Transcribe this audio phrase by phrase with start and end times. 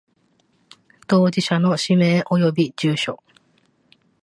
[1.05, 3.21] 当事者の氏名及び住所